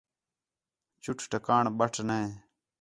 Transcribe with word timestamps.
چُٹ 1.03 1.17
ٹکاڑݨ 1.31 1.65
بٹ 1.77 1.93
نے 2.07 2.21